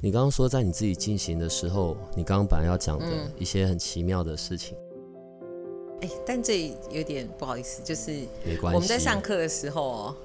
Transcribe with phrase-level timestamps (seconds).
[0.00, 4.78] 你刚刚说，在你自己进行的时候，你刚刚本来要讲的一些很奇妙的事情。
[6.00, 8.12] 哎、嗯，但这有点不好意思，就是
[8.44, 8.76] 没关系。
[8.76, 10.16] 我们在上课的时候哦，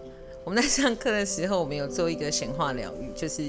[0.43, 3.41] 我们在上课的时候，我们有做一个显化疗愈，就是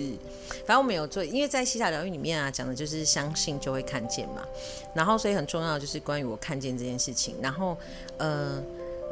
[0.64, 4.48] 反正我们有做，因为在西塔疗愈里面啊，讲的就是相信就会看见嘛。
[4.95, 7.34] 然后，所以很重要的就是关于我看见这件事情。
[7.42, 7.77] 然后，
[8.16, 8.62] 呃，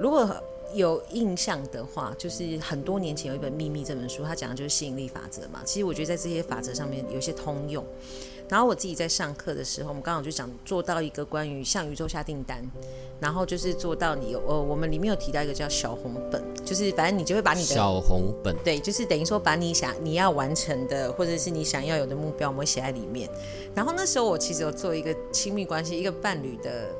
[0.00, 0.26] 如果
[0.74, 5.60] 有印象的话，就是很多年前有一本《秘密》这本书，它讲的就是吸引力法则嘛。
[5.64, 7.84] 其实我觉得在这些法则上面有一些通用。
[8.48, 12.62] 然后我自己在上课的时候，我们刚好就讲做到一个关于向宇宙下订单，
[13.18, 23.26] 然后就是做到你有呃，我们里面有提到一个叫小红本，就是反正你就会把你的小红本，对，就是等于说把你想你要完成的或者是你想要有的目标，我们会写在里面。
[23.74, 26.90] 然后那时候我其实有做一个亲密关系一个伴侣的。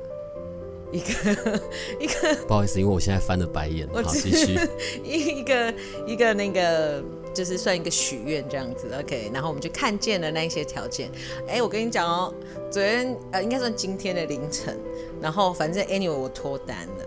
[0.93, 1.61] 一个
[1.99, 3.87] 一个，不好意思，因为我现在翻了白眼。
[3.89, 4.57] 好，继续。
[5.03, 5.73] 一 一个
[6.05, 9.31] 一个那个，就是算一个许愿这样子，OK。
[9.33, 11.09] 然后我们就看见了那些条件。
[11.47, 12.31] 哎，我跟你讲哦，
[12.69, 14.77] 昨天呃，应该算今天的凌晨。
[15.19, 17.05] 然后反正 anyway 我脱单了。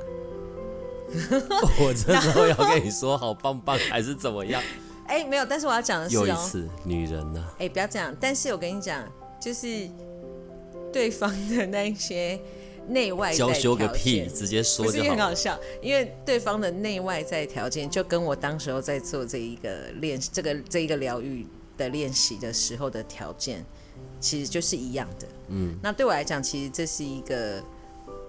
[1.79, 4.61] 我这时候要跟你说好棒棒还是怎么样？
[5.07, 7.47] 哎，没有，但是我要讲的是又一次女人呢。
[7.61, 8.13] 哎，不要这样。
[8.21, 9.05] 但是我跟你讲，
[9.41, 9.89] 就是
[10.93, 12.41] 对方的那些。
[12.89, 14.99] 内外在条件，个屁，直接说就好。
[14.99, 23.65] 不是很好笑，因为对方的内外在条件就跟我当时候在做这一个练这个这一个疗愈的练习的时候的条件，
[24.21, 25.27] 其实就是一样的。
[25.49, 27.63] 嗯，那对我来讲，其实这是一个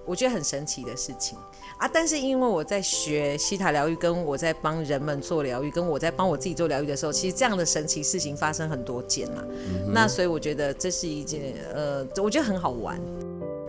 [0.06, 1.38] 我觉得很神奇的事情
[1.78, 1.88] 啊。
[1.88, 9.44] 但是因为我在学西塔疗愈，跟我在帮人们做疗愈，跟我在帮我自己做疗愈的时候，其实这样的神奇事情发生很多件嘛。
[9.48, 13.00] 嗯、那所以我觉得这是一件呃，我觉得很好玩。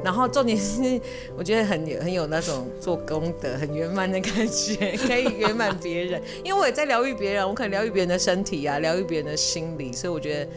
[0.04, 1.00] 然后重点是，
[1.36, 6.22] 我觉得很有很有那种做功德很圆满的感觉，可以圆满别人。
[6.44, 10.50] 因为我也在疗愈别人，我可能疗愈别人的身体啊，疗愈别人的心理，所以我觉得，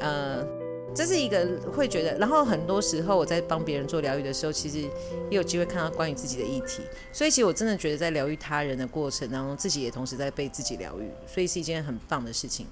[0.00, 0.46] 呃，
[0.94, 2.16] 这是一个会觉得。
[2.16, 4.78] 然后很多时候我在帮别人做疗愈的时候，其实
[5.28, 6.80] 也有机会看到关于自己的议题。
[7.12, 12.66] 所以其实我真的觉得在疗愈他人的过程当中，自己也同时在被自己疗愈，所以是一件很棒的事情，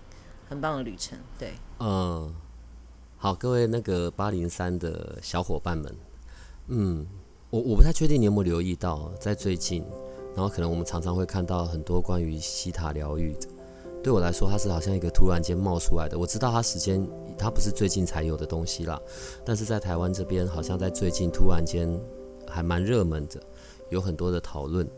[0.48, 1.18] 很棒的旅程。
[1.38, 2.34] 对，嗯，
[3.18, 5.94] 好，各位那个八零三的小伙伴们。
[6.69, 7.06] 嗯，
[7.50, 9.84] 我我不太确定你有没有留意到，在最近，
[10.34, 13.48] 然后可能我们常常会看到很多关于西塔疗愈的。
[14.02, 16.19] 对我来说，它是好像一个突然间冒出来的。
[16.19, 17.06] 我知道它时间，
[17.38, 19.00] 它不是最近才有的东西啦。
[19.44, 21.88] 但是在台湾这边，好像在最近突然间
[22.47, 23.41] 还蛮热门的，
[23.91, 24.88] 有很多的讨论。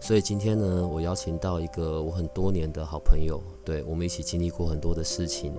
[0.00, 5.54] 所以今天呢，我邀请到一个我很多年的好朋友，对，我们一起经历过很多的事情，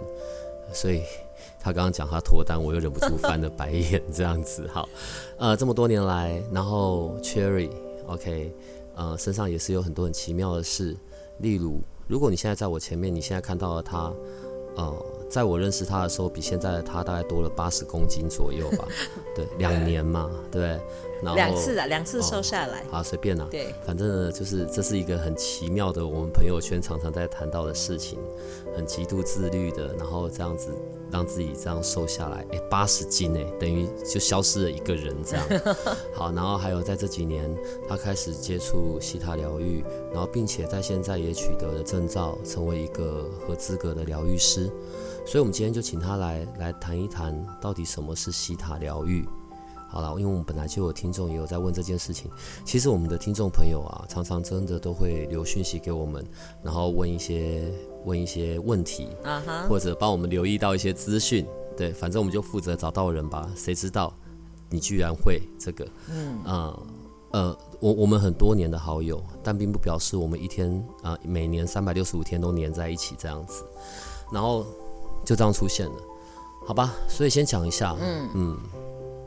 [0.72, 1.02] 所以。
[1.66, 4.70] 他刚刚讲他脱单，我又忍不住翻了白眼，这样子。
[4.72, 4.88] 好，
[5.40, 8.54] 呃，这么多年来，然后 Cherry，OK，
[8.96, 10.96] 呃，身上也是有很多很奇妙的事。
[11.40, 14.14] 例如，如果你现在在我前面，你现在看到了他，
[14.76, 18.86] 呃，在我认识他的时候，比现在的他大概多了八十公斤左右吧。
[19.36, 20.80] 对，两年嘛，对。
[21.22, 22.84] 两次啊，两次瘦下来。
[22.90, 23.48] 好、哦，随便啦。
[23.50, 28.20] 对，反正呢，就是这是一个很奇妙的，我们朋友圈常常在谈到的事情，
[28.76, 30.72] 很极度自律的，然后这样子
[31.12, 35.46] 让自己这样瘦下来，哎，八十斤哎，等于就消失了一个人这样。
[36.14, 37.50] 好，然后还有在这几年，
[37.88, 44.70] 他开始接触西塔疗愈，然后并且在现在也取得了证照，成为一个合资格的疗愈师。
[45.26, 49.28] 所以，我们今天就请他来来谈一谈，到底什么是西塔疗愈。
[49.88, 52.30] 好了，因为我们本来就有听众也有在问这件事情。
[52.66, 56.26] 其实我们的听众朋友啊，常常真的都会留讯息给我们，
[56.62, 57.72] 然后问一些
[58.04, 59.68] 问一些问题，uh-huh.
[59.68, 61.46] 或者帮我们留意到一些资讯。
[61.78, 63.50] 对，反正我们就负责找到人吧。
[63.56, 64.14] 谁知道
[64.70, 65.88] 你居然会这个？
[66.10, 66.80] 嗯呃，
[67.32, 70.72] 呃，我我们很多年的好友，但并不表示我们一天
[71.04, 73.64] 啊、呃，每年三百六十五天都黏在一起这样子。
[74.32, 74.66] 然后
[75.24, 75.96] 就这样出现了，
[76.66, 76.94] 好吧？
[77.08, 78.58] 所以先讲一下，嗯嗯。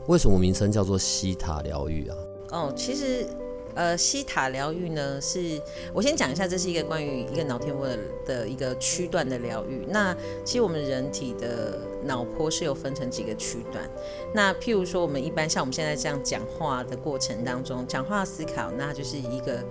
[0.09, 2.17] 为什么名称叫做西塔疗愈啊？
[2.49, 3.27] 哦，其实
[3.75, 5.61] 呃，西塔疗愈呢，是
[5.93, 9.85] 我先讲一下，这是一个关于一个脑电波的的一个区段的疗愈。
[9.87, 10.11] 那
[10.43, 13.87] 其实我们人体的脑波是有分成几个区段。
[14.33, 19.63] 那譬如说，我们一般像我们现在这样讲话的过程当中，讲话思考，那就是一个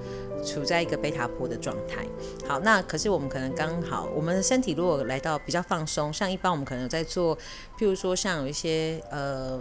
[0.44, 2.06] 处在一个贝塔波的状态。
[2.46, 7.36] 好，那可是我们可能刚好，我们的身体如果来到比较放松，像一般我们可能在做，
[7.76, 9.60] 譬如说像有一些呃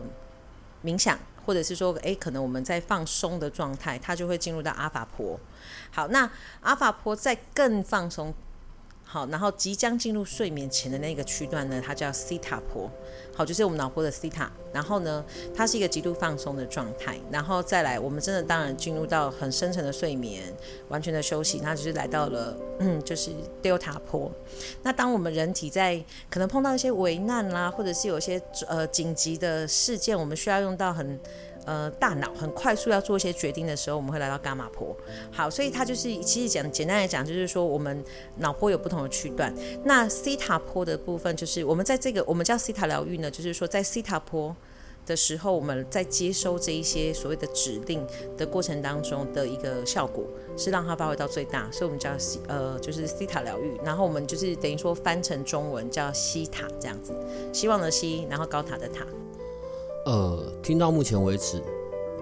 [0.88, 1.20] 冥想。
[1.46, 5.40] 或者是说，诶、可能我们在放松的状态，它就会进入到阿法波。
[5.90, 6.30] 好，那
[6.60, 8.34] 阿法波在更放松。
[9.10, 12.92] 好，然后即将进入睡眠前的那个区段呢，它叫西塔波。
[13.34, 14.52] 好，就是我们脑波的西塔。
[14.74, 15.24] 然后呢，
[15.56, 17.18] 它是一个极度放松的状态。
[17.32, 20.44] 然后再来，我们真的当然进入到很深层的睡眠，
[20.90, 23.32] 完全的休息，它就是来到了，嗯，就是
[23.62, 24.30] 德尔塔波。
[24.84, 31.18] 那当我们人体在可能碰到一些危难啦，或者是有一些呃紧急的事件，我们需要用到很。
[31.68, 34.96] 呃，大脑很快速要做一些决定的时候，我们会来到伽马波。
[35.30, 38.02] 好，所以它就是其实讲简单来讲，就是说我们
[38.38, 39.54] 脑波有不同的区段。
[39.84, 44.56] 那西塔波的部分，就是我们在这个我们叫西塔疗愈呢，就是说在西塔波
[45.06, 50.24] 的时候，我们在接收这一些所谓的指令的过程当中的一个效果，
[50.56, 51.70] 是让它发挥到最大。
[51.70, 53.78] 所以我们叫西呃，就是西塔疗愈。
[53.84, 57.14] 然后我们就是等于说翻成中文叫西塔这样子，
[57.52, 59.06] 希望的希，然后高塔的塔。
[60.08, 61.62] 呃，听到目前为止，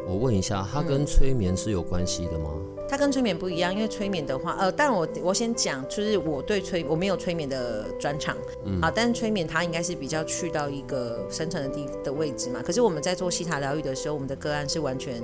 [0.07, 2.49] 我问一下，它跟催眠是有关系的吗？
[2.89, 8.35] 它跟催眠不一样，因为催眠的话，呃，但我我先讲，就是我对催我没有催眠的专长，
[8.65, 12.59] 嗯，啊，但是催眠它应该是比较去到一个深层的地的位置嘛。
[12.65, 15.21] 可是我们在做西塔疗愈的时候，我们的个案是完全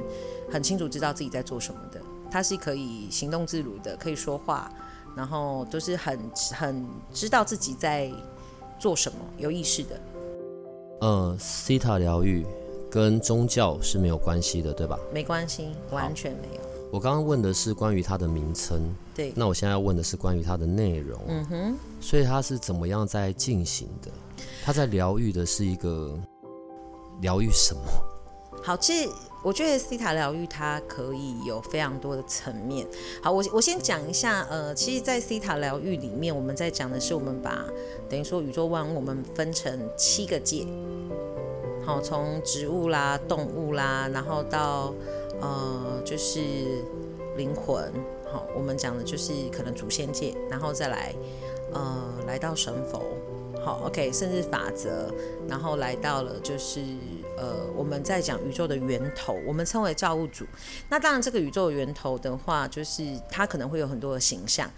[0.47, 1.99] 很清楚知道自己在做什么的，
[2.29, 4.71] 他是可以行动自如的，可以说话，
[5.15, 6.19] 然后都是很
[6.53, 8.11] 很知道自己在
[8.77, 9.99] 做什么，有意识的。
[11.01, 12.45] 呃，西塔疗愈
[12.89, 14.99] 跟宗教是没有关系的，对吧？
[15.11, 16.61] 没关系，完全没有。
[16.91, 19.33] 我刚刚问的是关于它的名称，对。
[19.35, 21.19] 那我现在要问的是关于它的内容。
[21.27, 21.77] 嗯哼。
[21.99, 24.11] 所以它是怎么样在进行的？
[24.63, 26.15] 它在疗愈的是一个
[27.21, 27.81] 疗愈什么？
[28.61, 29.09] 好，其实
[29.43, 32.85] 我觉得西塔疗愈它可以有非常多的层面。
[33.23, 37.65] 好，我我先讲一下，呃，其实，在西塔疗愈里面，我们在讲的是我们把
[38.07, 40.67] 等于说宇宙万物我们分成七个界。
[41.83, 44.93] 好，从植物啦、动物啦，然后到
[45.39, 46.39] 呃，就是
[47.35, 47.91] 灵魂。
[48.31, 51.15] 好，我们讲的就是可能祖先界，然后再来
[51.73, 53.01] 呃，来到神佛。
[53.63, 55.11] 好，OK，甚至法则，
[55.47, 56.79] 然后来到了就是。
[57.37, 60.45] 呃，我们在讲宇宙的源头，我们称为造物主。
[60.89, 64.69] 那当然，这个宇宙源头的话，就是它可能会有很多的形象。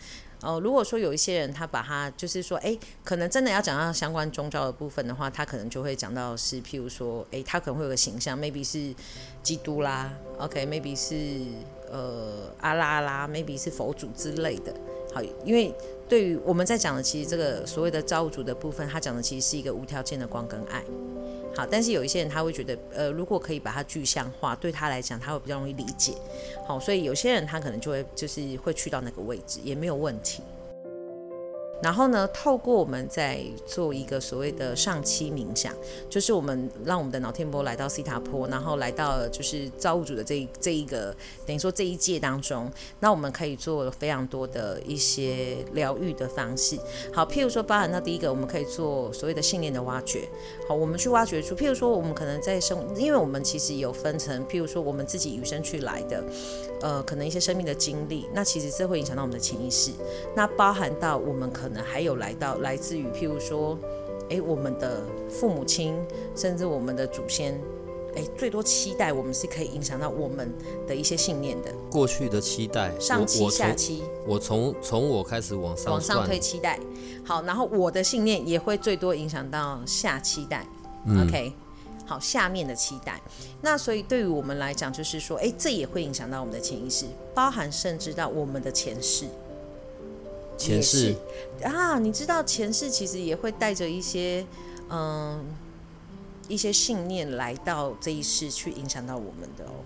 [0.42, 8.94] 呃，如果说有一些人他把它，就是说，哎，可能真的要讲到相关宗教的部分的话，他可能就会讲到是，譬如说，哎，他可能会有个形象，maybe 是
[9.42, 11.46] 基督啦，OK，maybe 是
[11.90, 14.74] 呃阿拉啦，maybe 是佛祖之类的。
[15.14, 15.74] 好，因为
[16.10, 20.84] 对于我们在讲的，其实这个所谓的造物主的部分，他讲的其实是一个无条件的光跟爱。
[21.56, 26.14] 好，但是有一些人他会觉得，呃，如果可以把它具象化，对他来讲他会比较容易理解。
[26.66, 30.42] 好，所以有些人他可能就会就是会去到那个位置，也没有问题。
[31.84, 35.74] 然后呢，透过我们在做一个所谓的上期冥想，
[36.10, 41.14] 就是我们让我们的脑电波来到西塔波，然后来到就是造物主的这这一个
[41.46, 42.72] 等于说这一界当中，
[43.02, 46.80] 那我们可以做非常多的一些疗愈的方式。
[47.12, 50.26] 好，譬如说包含到第一个，我们可以做所谓的信念的挖掘。
[50.70, 56.24] 好，我们去挖掘出，譬如说我们可能在生，因为我们其实有分成，譬如说我们自己与生俱来的，
[56.82, 59.92] 呃，可能一些生命的经历，那其实这会影响到我们的潜意识，
[60.34, 61.73] 那包含到我们可能。
[61.81, 63.80] 还有来到来自于，譬如说，
[64.30, 65.96] 哎，我们的父母亲，
[66.36, 67.60] 甚至我们的祖先，
[68.15, 70.51] 哎，最多期待，我们是可以影响到我们
[70.88, 71.72] 的一些信念的。
[71.89, 76.80] 过去的期待，上期下期，我从从我开始往上往上推期待，
[77.24, 80.65] 好，然后我的信念也会最多影响到下期待。
[81.06, 81.53] 嗯、OK，
[82.06, 83.20] 好，下面的期待。
[83.62, 89.25] 那所以对于我们来讲，就是说，哎，这也会影响到我们的潜意识，包含甚至到我们的前世。
[90.57, 91.15] 前世
[91.63, 94.45] 啊，你知道前世其实也会带着一些
[94.89, 95.45] 嗯
[96.48, 99.83] 一些信念来到这一世去影响到我们的哦。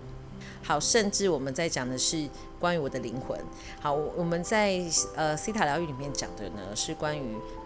[0.62, 3.38] 好，甚至我们在讲的是关于我的灵魂。
[3.80, 4.82] 好，我们在
[5.14, 7.22] 呃西塔疗愈里面讲的呢是关于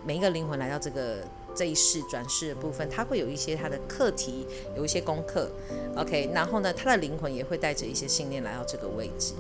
[0.07, 1.17] 每一个灵魂来到这个
[1.53, 5.51] 这一世转世的部分，它会有一些它的课题，有一些功课。
[5.97, 9.33] OK，然后呢，它的灵魂也会带着一些信念来到这个位置。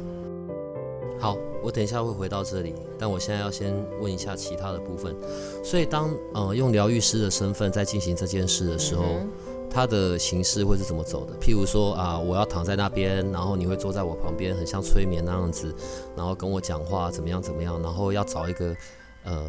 [1.22, 5.14] 好，我等一下会回到这里，但我现在要先问一下其他的部分。
[5.62, 9.30] 所以当呃用疗愈师的身份在进行这件事的时候，嗯、
[9.70, 11.32] 它的形式会是怎么走的？
[11.38, 15.72] 譬如说啊，我要躺在那边，然后你会坐在我旁边，很像催眠那样子，
[16.16, 18.74] 然后跟我讲话，怎么样怎么样，然后要找一个
[19.22, 19.46] 呃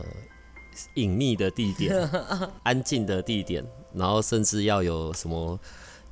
[0.93, 2.07] 隐秘的地点，
[2.61, 3.65] 安静的地点，
[3.95, 5.59] 然后甚至要有什么。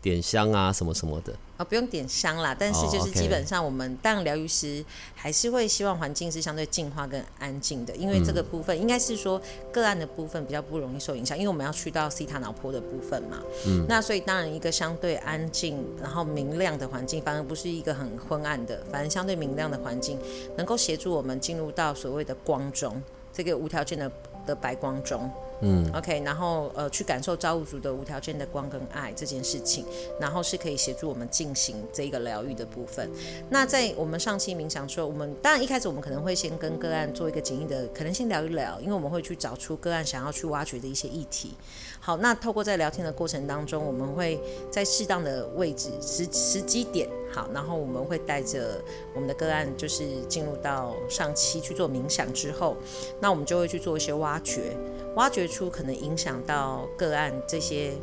[0.01, 1.31] 点香啊，什么什么的。
[1.34, 9.39] 啊、哦，不用点香啦，但是就是基本上我们当然疗愈师还是会希望环境是相对净化跟安静的，因为这个部分应该是说
[9.72, 13.38] 个案的部分比较不容易受影响，因为我们要去到西塔脑波的部分嘛。
[13.67, 20.17] 嗯，那所以当然一个相对安静然后明亮的环境，反而不是一个很昏暗的，反正相对明亮的环境，
[20.58, 23.00] 能够协助我们进入到所谓的光中，
[23.31, 24.12] 这个无条件的
[24.46, 25.30] 的白光中。
[25.64, 29.86] 嗯，OK，然后呃，去感受造物主的无条件的光跟爱这件事情，
[30.20, 33.08] 然后是可以协助我们进行这个疗愈的部分。
[33.48, 41.54] 那在我们上期冥想的时候，我们当然一开始我们可能会先跟个案做一个简易的，可能先聊一聊，因为我们会去找出个案想要去挖掘的一些议题。
[42.00, 48.84] 好，那透过在聊天的过程当中，我们会在适当的位置时时机点，好，然后我们会带着
[49.14, 52.76] 我们的个案，就是进入到上期去做冥想之后，
[53.20, 54.76] 那我们就会去做一些挖掘。
[55.16, 57.94] 挖掘出可能影响到个案这些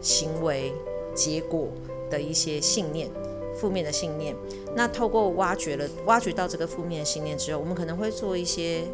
[0.00, 0.72] 行为
[1.14, 1.68] 结果
[2.10, 3.10] 的一些信念，
[3.56, 4.34] 负面的信念。
[4.74, 8.84] 那透过挖掘了，挖掘到这个负面的信念之后，我们可能会做一些，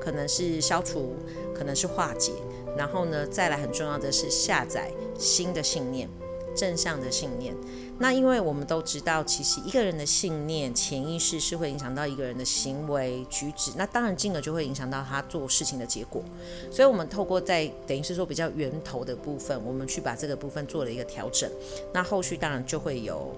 [0.00, 1.16] 可能是消除，
[1.54, 2.32] 可能是化解。
[2.76, 6.08] 然后呢，再来很重要的是下载新的信念，
[6.56, 7.54] 正向的信念。
[7.98, 16.22] 那因为我们都知道，其实一个人的信念、潜意识是会影响到一个人的行为举止，那当然进而就会影响到他做事情的结果。
[16.70, 21.50] 所以，我们透过在等于是说比较源头的部分，我们去把这个部分做了一个调整，
[21.94, 23.34] 那后续当然就会有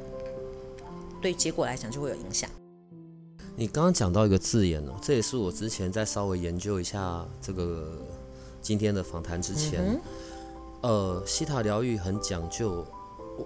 [1.23, 2.51] 对结果来讲就会有影响。
[3.55, 7.97] 你刚刚讲到一个字眼哦，这也是我之前在稍微研究一下这个
[8.61, 10.01] 今天的访谈之前，嗯、
[10.83, 12.85] 呃，西塔疗愈很讲究。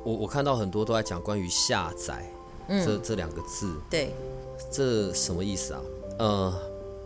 [0.04, 2.32] 我我看到很多都在讲关于下载，
[2.68, 4.12] 嗯，这这两个字，对，
[4.70, 5.80] 这什么意思啊？
[6.18, 6.54] 呃，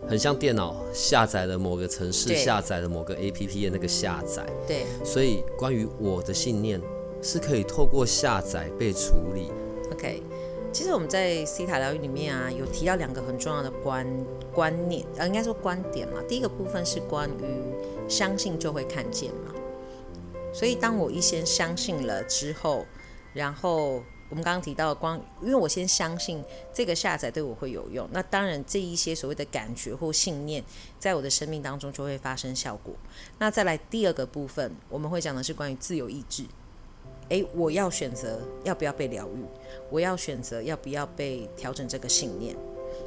[0.07, 4.85] 很像电脑下载了某个城市，下载了某个 APP 的那个下载，对。
[5.03, 6.81] 所以关于我的信念
[7.21, 9.51] 是可以透过下载被处理。
[9.91, 10.21] OK，
[10.71, 14.07] 其实我们在 C 塔疗愈里面啊，有提到两个很重要的观
[14.53, 16.21] 观念，呃，应该说观点嘛。
[16.27, 19.53] 第一个部分是关于相信就会看见嘛。
[20.53, 22.85] 所以，当我一先相信了之后，
[23.33, 30.63] 然后我们刚刚提到的光，因为我先相信这个下载对我会有用，那当然这一些所谓的感觉或信念，
[30.97, 32.93] 在我的生命当中就会发生效果。
[33.37, 36.43] 那再来第二个部分，我们会讲的是关于自由意志。
[37.29, 39.45] 诶，我要选择要不要被疗愈，
[39.91, 42.55] 我要选择要不要被调整这个信念。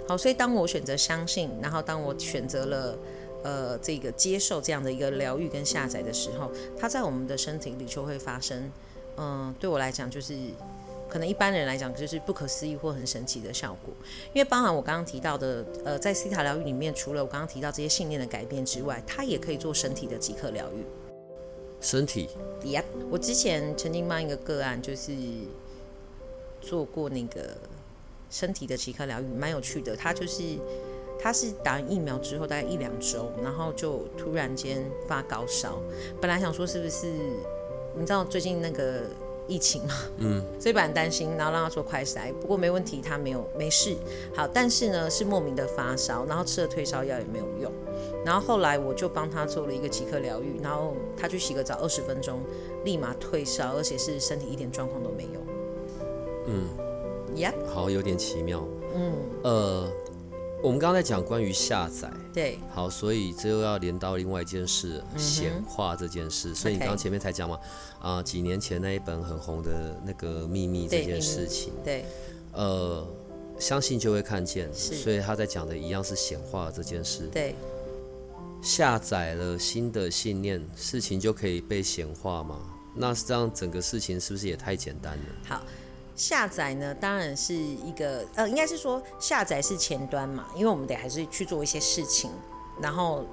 [0.06, 2.98] 好，所以当我选择相信，然后当我选择了。
[3.42, 8.70] 呃，这个接受这样的一个疗愈跟下载的时候，它在我们的身体里就会发生。
[9.16, 10.34] 嗯、呃，对我来讲，就是
[11.08, 13.94] 可能一般人来讲就是不可思议或很神奇的效果。
[14.34, 20.84] 因为包含我刚刚提到的，呃，在西塔疗愈里面，除了我刚刚提到这些信念的改变之外，它也可以做身体的即刻疗愈。
[21.80, 22.28] 身体
[22.62, 25.12] ？Yep，我之前曾经帮一个个案，就是
[26.60, 27.56] 做过那个
[28.30, 29.96] 身体的即刻疗愈，蛮有趣的。
[29.96, 30.42] 它就是。
[31.20, 35.78] 他是打完疫苗之后大概一两周，然后就突然间发高烧。
[36.20, 37.06] 本来想说是不是
[37.94, 39.02] 你知道最近那个
[39.46, 43.94] 疫情嘛，嗯，所以本来担心，然后让他做快筛，不过没问题，他没有没事。
[44.34, 47.70] 好，但是呢是莫名的发烧，然后吃了退烧药也没有用。
[48.24, 52.40] 然后后来我就帮他做了一个即刻疗愈，然后他去洗个澡，二十分钟
[52.84, 55.40] 立马退烧，而且是身体一点状况都没有。
[56.46, 56.68] 嗯
[57.34, 58.66] ，Yep，好，有点奇妙。
[58.94, 59.12] 嗯，
[59.42, 59.90] 呃。
[60.62, 66.54] 我们刚刚在讲关于下载，对，好，所以这又要连到另外一件事，显、嗯、化这件事。
[66.54, 67.58] 所以你刚刚前面才讲嘛，
[67.98, 72.04] 啊、呃，几年前那一本很红的那个秘密这件事情，对，
[72.52, 73.06] 呃，
[73.58, 77.54] 相信就会看见，所以他在讲的一样是显化这件事，对，
[78.60, 82.60] 下载了新的信念，事情就可以被显化吗？
[82.94, 85.24] 那这样整个事情是不是也太简单了？
[85.48, 85.62] 好。
[86.20, 92.30] 下载呢，当然是一个呃，应该是说下载是前端嘛，因为我们得还是去做一些事情，
[92.78, 93.24] 然后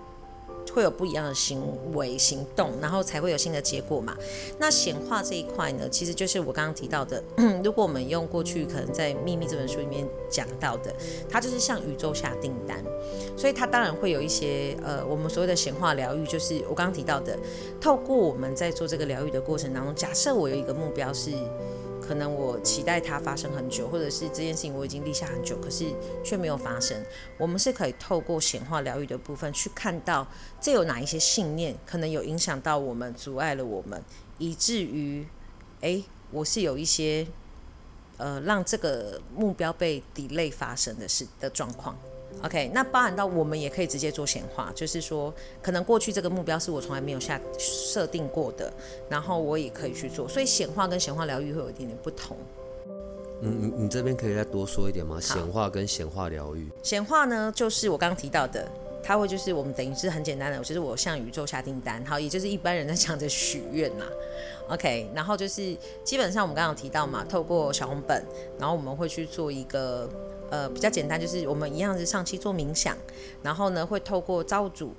[0.74, 1.62] 会有不一样的行
[1.94, 4.16] 为行动，然后才会有新的结果嘛。
[4.58, 7.22] 那显化这一块呢，其实就是我刚刚提到的，
[7.62, 10.96] 如果我们用过去可能在《秘密》这本书里面讲到的，
[11.30, 12.82] 它就是向宇宙下订单，
[13.36, 17.38] 所以它当然会有一些呃，我们所谓的显化疗愈，就是我刚刚提到的，
[17.82, 21.34] 透过我们在做这个疗愈的过程当中，假设我有一个目标是。
[22.08, 25.86] 可能我期待它发生很久，或者是这件事情我已经立下很久，可是
[26.24, 26.98] 却没有发生。
[27.38, 30.26] 我们是可以透过显化疗愈的部分去看到，
[30.62, 34.02] 这有哪一些信念可能有影响到我们，阻碍了我们，
[34.38, 35.28] 以至于
[35.82, 37.28] 哎，我是有一些
[38.18, 41.98] 呃让这个目标被 delay 发生的事的状况。
[42.44, 48.72] OK，那包含到我们也可以直接做显化，就是说，可能过去这个目标是我从来没有下设定过的，
[49.10, 52.38] 然后我也可以去做，所以显化跟显化疗愈会有一点点不同。
[53.42, 55.20] 嗯，你你这边可以再多说一点吗？
[55.20, 56.70] 显化跟显化疗愈。
[56.84, 58.68] 显化呢，就是我刚刚提到的，
[59.02, 64.06] 它会就是我们等于是很简单的，就是我向宇宙下订单，好，也就是一般人在讲着许愿呐。
[64.70, 68.24] OK，然后就是基本上我们刚刚有提到嘛，透过小红本，
[68.60, 70.08] 然后我们会去做一个。
[70.50, 72.96] 呃，比较简单，就是我们一样是上期做冥想，
[73.44, 74.94] 然后呢，会透过造物主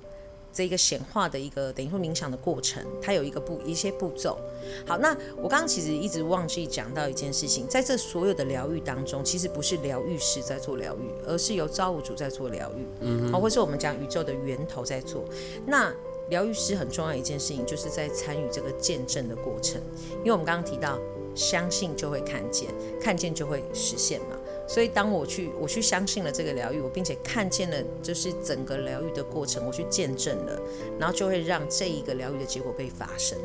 [0.51, 4.37] 这个显化的一个等于说冥想的过程，它有一个步一些步骤。
[4.85, 15.23] 好，那我刚刚其实一直忘记讲到一件事情，在这所有的疗愈当中，其实不是疗愈师在做疗愈，而是由造物主在做疗愈，嗯，好，或是我们讲宇宙的源头在做。
[15.67, 15.93] 那
[16.29, 19.81] 疗愈师很重要一件事情，就是在参与这个见证的过程，
[20.19, 20.99] 因为我们刚刚提到，
[21.35, 24.38] 相信就会看见，看见就会实现嘛。
[24.69, 30.61] 所以，当我去我去相信了这个疗愈，我并且看见了就是整个疗愈的过程，我去见证了，
[30.99, 33.35] 然后就会让这一个疗愈的结果被发生。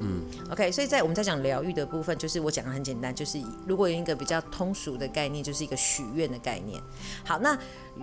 [0.00, 6.80] 嗯，OK，所以在我们在讲疗愈的部分，就是我讲的很简单，就是如果有一个比较通俗的概念，就是一个许愿的概念。
[7.24, 7.58] 好，那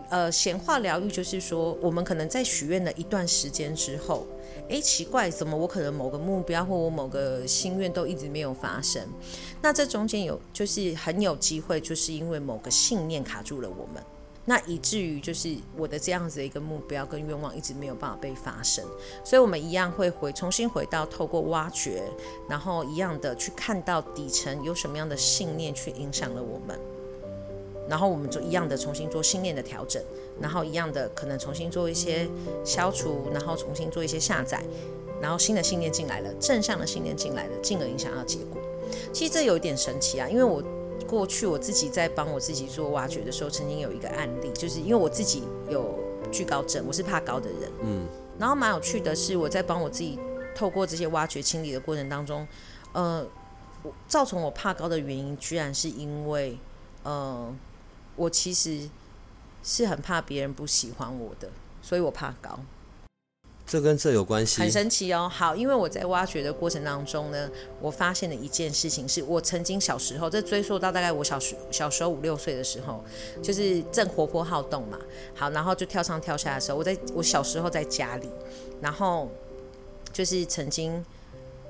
[0.10, 4.26] 呃显化疗愈就是说，我们可能在许愿了一段时间之后。
[4.70, 9.02] 诶，奇怪，怎么我可能某个目标或我某个心愿都一直没有发生？
[9.62, 14.04] 那这中间有就是很有机会，就是因为某个信念卡住了我们，
[14.50, 18.82] 那以至于就是我的这样子的一个目标跟愿望一直没有办法被发生。
[19.22, 22.02] 所以，我们一样会回重新回到透过挖掘，
[22.48, 26.80] 然后一样的去看到底层有什么样的信念去影响了我们。
[27.90, 30.02] 然后我们就一样的重新做信念的调整，
[30.42, 32.26] 然后一样的可能重新做一些
[32.64, 34.64] 消除，然后重新做一些下载，
[35.22, 38.62] 然后新的信念进来了，正向的信念进来了，进而影响到结果。
[39.14, 40.62] 其实这有一点神奇啊，因为我
[41.08, 45.98] 过去我自己在帮我自己做挖掘的时候，曾经有一个案例，就是因为我自己有
[46.32, 48.06] 惧高症，我是怕高的人，嗯，
[48.38, 50.20] 然后蛮有趣的是，我在帮我自己
[50.54, 52.48] 透过这些挖掘清理的过程当中，
[52.92, 53.26] 呃，
[54.08, 56.58] 造成我怕高的原因，居然是因为，
[57.04, 57.56] 呃。
[58.16, 58.90] 我其实
[59.62, 61.52] 是很怕别人不喜欢我的，
[61.84, 62.60] 所以我怕高。
[63.68, 64.62] 这跟这有关系？
[64.62, 65.30] 很神奇哦。
[65.32, 67.50] 好，因为我在挖掘的过程当中呢，
[67.82, 73.04] 我发现了一件事情，是我曾经小时候，这追溯到大概我小时小时候五六岁的时候，
[73.44, 74.98] 就是正活泼好动嘛。
[75.36, 78.30] 好，然后就跳上跳下的时候，我在我小时候在家里，
[78.80, 79.30] 然后
[80.14, 81.06] 就是曾经。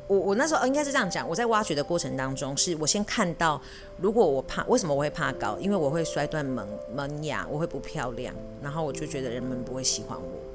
[0.08, 3.62] 我我那时候应该是这样讲，我在挖掘的过程当中，是我先看到，
[4.00, 5.58] 如果我怕，为什么我会怕高？
[5.60, 10.46] 因为我会摔断门门牙，我会不漂亮，然后我就觉得人们不会喜欢我。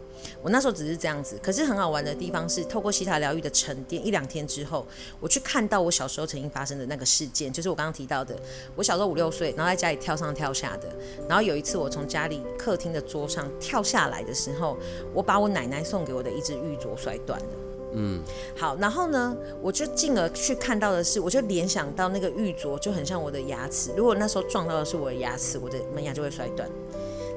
[0.42, 4.86] 我那时候只是这样子，可是很好玩的地方是，透过西塔疗愈的沉淀，一两天之后，
[5.20, 8.36] 我去看到我小时候曾经发生的那个事件，就是我刚刚提到的，
[8.74, 10.88] 我小时候五六岁，然后在家里跳上跳下的，
[11.28, 14.76] 然后有一次我从家里客厅的桌上跳下来的时候，
[15.12, 17.46] 我把我奶奶送给我的一只玉镯摔断了。
[17.94, 18.22] 嗯，
[18.56, 26.66] 好，然后呢，我就进而去看到的是，我就联想到那个玉镯就很像我的牙齿，如果那时候撞到的是我的牙齿，我的门牙就会摔断。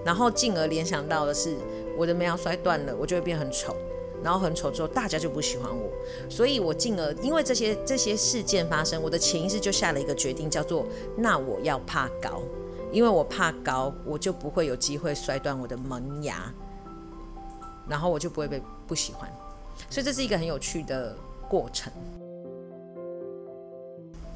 [0.05, 1.57] 然后进而联想到的是，
[1.97, 3.75] 我的门牙摔断了，我就会变很丑，
[4.23, 5.91] 然后很丑之后大家就不喜欢我，
[6.29, 10.85] 所以我进而因为这些这些事件发生，我的潜意识就下了一个决定，叫做
[11.17, 12.43] 那我要怕高，
[12.91, 16.53] 因为我怕高，我就不会有机会摔断我的门牙，
[17.89, 19.27] 然后我就不会被不喜欢。
[19.89, 21.17] 所以这是一个很有趣的
[21.49, 21.91] 过程。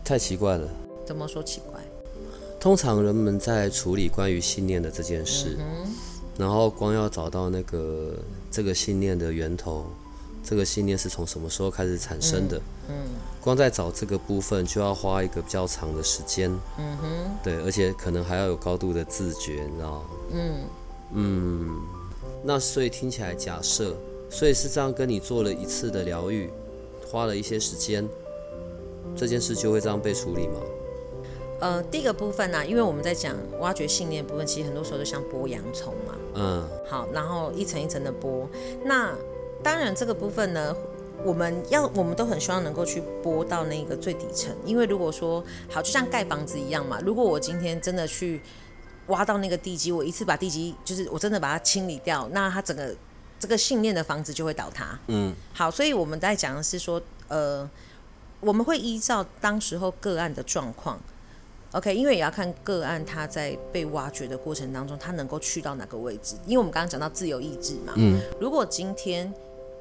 [0.03, 0.67] 太奇怪了。
[1.05, 1.79] 怎么说奇怪？
[2.59, 5.87] 通常人们在处理关于信念的这件事，嗯、
[6.37, 8.15] 然后光要找到那个
[8.51, 9.85] 这个信念的源头，
[10.43, 12.57] 这个信念是从什么时候开始产生的？
[12.89, 13.09] 嗯，嗯
[13.41, 16.51] 光在找这个部分就要花一个比较长的时间。
[16.77, 17.07] 嗯哼，
[17.43, 20.05] 对，而且可能还要有高度的自觉，你知道吗？
[20.33, 20.55] 嗯
[21.13, 21.81] 嗯，
[22.43, 23.95] 那所以听起来，假设。
[24.31, 26.51] 所以是这样，跟你做了一次的疗愈，
[27.09, 28.07] 花了一些时间，
[29.15, 30.59] 这件事就会这样被处理吗？
[31.59, 36.15] 呃，第一个部分呢、啊，因为我们在讲挖掘信念的部分，其实很多时候都像剥洋葱嘛。
[36.35, 36.67] 嗯。
[36.89, 38.47] 好，然后一层一层的剥。
[38.85, 39.13] 那
[39.63, 40.75] 当然这个部分呢，
[41.23, 48.41] 我们要我们都很希望能够去剥到那个最底层，因为如果说好，就像盖房子一样嘛，如果我今天真的去
[49.07, 52.95] 挖到那个地基，我一次把地基就是我真的把它清理掉，那它整个。
[53.41, 54.99] 这个信念的房子就会倒塌。
[55.07, 57.65] 嗯，好，所以我们在讲的是说，呃，
[58.41, 60.99] 我们会依照当时候个案的状况
[61.71, 66.35] ，OK，因为也要看个案他在被挖掘的过程当中，他能够去到哪个位置。
[66.45, 69.31] 因为我们刚刚讲到自由意志嘛，嗯，如果今天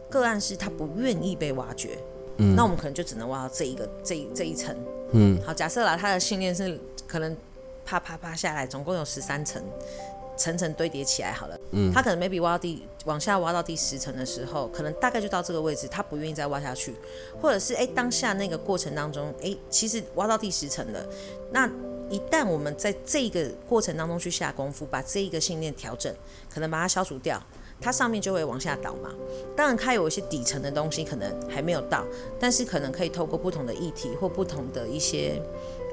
[0.08, 1.98] 个案是他不愿意被挖掘，
[2.36, 4.76] 嗯，那我们可能就只能挖到这一个这一这一层，
[5.12, 7.36] 嗯，好，假设啦，他的信念是可能
[7.84, 9.62] 啪啪啪下来，总共有十三层。
[10.38, 16.94] 层层堆叠起来好了，嗯，他可能 maybe 挖到第往下挖到第十层的时候，可能大概就到这个位置，他不愿意再挖下去，
[17.42, 21.04] 或者是哎、欸、当下那个过程当中，哎、欸、其实挖到第十层了，
[21.50, 21.68] 那
[22.08, 26.14] 一旦我们在这个过程当中去下功夫，把这一个信念调整，
[26.48, 27.42] 可能把它消除掉，
[27.80, 29.10] 它上面就会往下倒嘛。
[29.56, 32.04] 当然它有一些底层的东西可能还没有到，
[32.38, 35.42] 但是可能可以透过不同的议题或不同的一些。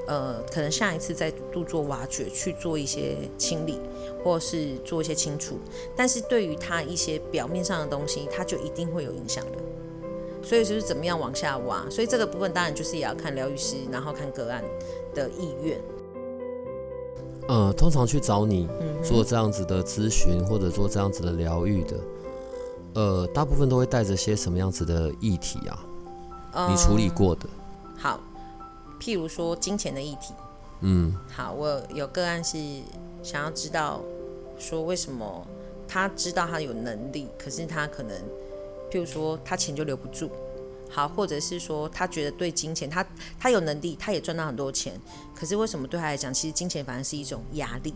[0.06, 3.80] 呃，可能下一次再度做挖掘，去做一些清理，
[4.22, 5.58] 或是做一些清除。
[5.96, 9.58] 但是对于他一些表面上的东西，他就一定会有影响的。
[10.42, 11.84] 所以就是怎么样往下挖。
[11.90, 14.62] 所以这个部分当然就是也要看疗愈师，然后看个案
[15.12, 15.80] 的意愿。
[17.48, 18.68] 呃，通常去找你
[19.02, 21.96] 做这样子的咨询，或者做这样子的疗愈的，
[22.94, 25.84] 呃，大部分都会带着些什么样子的议题啊？
[26.54, 27.48] 嗯、你处理过的。
[28.96, 29.00] 好。
[29.00, 30.34] 譬如说金钱的议题，
[30.80, 32.58] 嗯，好，我有个案是
[33.22, 34.00] 想要知道
[34.58, 35.46] 说为什么
[35.88, 38.16] 他知道他有能力，可是他可能
[38.90, 40.30] 譬如说他钱就留不住，
[40.90, 43.06] 好，或者是说他觉得对金钱他
[43.38, 45.00] 他有能力，他也赚到很多钱，
[45.34, 47.94] 可是为什么对他来讲，其实金钱反而是一种压力？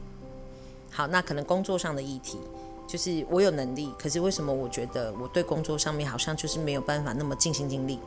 [0.90, 2.38] 好，那可能工作上的议题
[2.86, 7.98] 就是我有能力，可是为什么我觉得我对工作上面好像就是没有办法那么尽心尽力？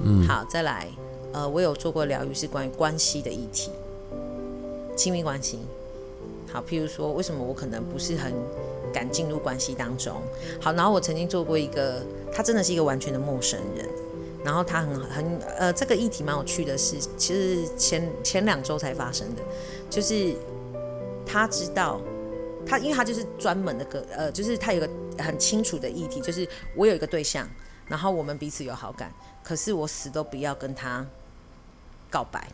[0.00, 0.88] 嗯，好，再来。
[1.32, 3.70] 呃，我有做过疗愈，是关于关系的议题，
[4.96, 5.58] 亲密关系。
[6.52, 8.32] 好，譬如说，为什么我可能不是很
[8.92, 10.14] 敢进入关系当中？
[10.60, 13.86] 好，然后我曾经做过一个，他真的是一个完全的陌生人，
[14.44, 19.42] 然后他很很呃，这个议题蛮有趣的是，其实前前两周才发生的，
[19.90, 20.34] 就是
[21.26, 22.00] 他知道
[22.64, 27.46] 他，因为他就是专门的个呃，就是他有个很清楚的议题，就是我有一个对象，
[27.88, 29.12] 然后我们彼此有好感，
[29.46, 31.06] 可是我死都不要跟他。
[32.08, 32.48] 告白，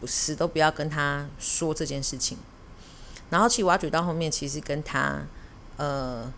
[0.00, 2.36] 我死都不要跟他说这件事情。
[3.30, 5.18] 然后其实挖掘到后面，其实跟他，
[5.78, 6.30] 呃，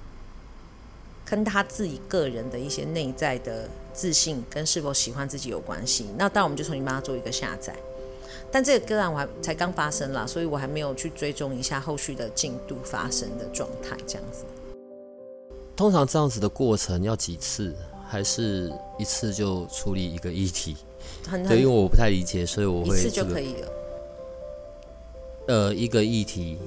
[1.25, 6.07] 跟他自己个人的一些内在的自信跟是否喜欢自己有关系。
[6.17, 7.75] 那当然我们就重新帮他做一个下载。
[8.53, 14.45] 但这个个案我还才刚发生啦，所以我还没有去追踪一下后续的进度发生的状态，这样子。
[15.75, 17.75] 通常这样子的过程要几次，
[18.13, 20.77] 还是一次就处理一个议题？
[21.49, 23.69] 对，因为我不太理解，所以我会、这个、一次就可以了。
[25.49, 26.59] 呃，一个议题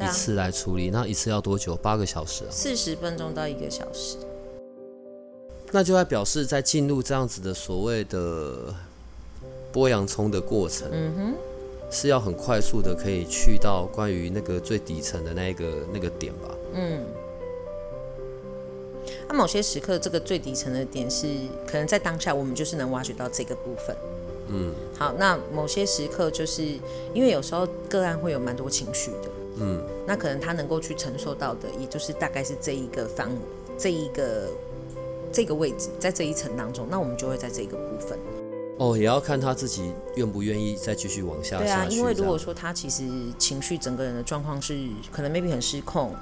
[0.00, 1.74] 一次来处理，啊、那一次要多久？
[1.74, 2.50] 八个小时啊？
[2.52, 4.16] 四十分钟到一个小时。
[5.72, 8.72] 那就在表示，在进入这样子的所谓的
[9.72, 11.34] 剥洋葱的过程，嗯哼，
[11.90, 16.54] 是要很快速的可以去到关于那个最底层的那个那个点吧？
[16.74, 17.04] 嗯。
[19.32, 21.26] 那某些时刻，这个最底层的点是
[21.66, 23.96] 可能在当下，我们就是能挖掘到这个部分。
[24.48, 26.62] 嗯，好，那某些时刻就是
[27.14, 33.30] 因为有时候个案会有蛮多情绪的，嗯，那可能他能够去承受到的，也就是大概是这一个方，
[33.78, 34.50] 这一个
[35.32, 38.18] 这个位置，在这一层当中，那我们就会在这个部分。
[38.76, 41.56] 哦，也要看他自己愿不愿意再继续往下。
[41.56, 43.02] 对啊，因为如果说他其实
[43.38, 44.76] 情绪整个人的状况是
[45.10, 46.14] 可能 maybe 很失控，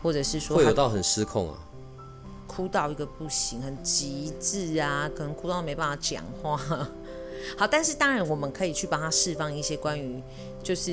[0.00, 1.58] 或者是说会有到很失控啊。
[2.54, 6.56] 哭到一个不行，很极致啊，可能哭到没办法讲话。
[7.56, 10.22] 好，但是当然我们可以去帮他释放一些关于
[10.62, 10.92] 就是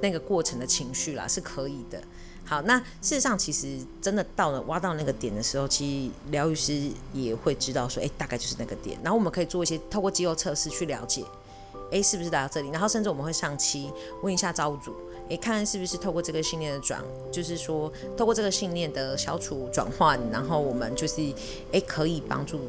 [0.00, 2.00] 那个过程的情绪啦，是可以的。
[2.44, 8.98] 好，那事实上其实真的到了挖到那个点的时候，其实疗愈师也会知道说，哎、大概就是那个点。
[9.02, 11.22] 然后我们可以做一些透过肌肉测试去了解，
[11.92, 12.70] 哎、是不是来到这里？
[12.70, 13.92] 然后甚至我们会上期
[14.22, 14.94] 问一下造物主。
[15.30, 21.22] 诶，看看是不是透过这个信念的转，就是说透过这个信念的消除转换，然后我们就是
[21.72, 22.60] 诶可以帮助